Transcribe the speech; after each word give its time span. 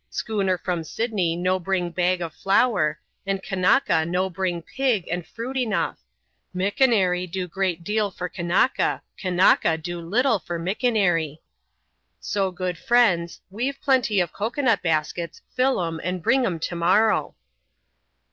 Schooner 0.09 0.57
from 0.57 0.83
Sydney 0.83 1.35
no 1.35 1.59
bring 1.59 1.91
bag 1.91 2.21
of 2.23 2.33
flour; 2.33 2.99
and 3.23 3.39
kannaka 3.43 4.03
no 4.03 4.31
bring 4.31 4.63
pig 4.63 5.07
and 5.11 5.27
fruit 5.27 5.55
enough. 5.55 5.99
Mickonaree 6.55 7.29
do 7.31 7.47
great 7.47 7.83
deal 7.83 8.09
for 8.09 8.27
kannaka; 8.27 9.01
kannaka 9.23 9.77
do 9.79 10.01
little 10.01 10.39
for 10.39 10.57
mickonaree. 10.57 11.37
So, 12.19 12.49
good 12.49 12.79
friends, 12.79 13.41
weave 13.51 13.79
plenty 13.79 14.19
of 14.19 14.33
cocoa 14.33 14.63
nut 14.63 14.81
baskets, 14.81 15.39
All 15.59 15.79
*em, 15.85 16.01
and 16.03 16.23
bring 16.23 16.47
*em 16.47 16.57
to 16.61 16.75
morrow." 16.75 17.35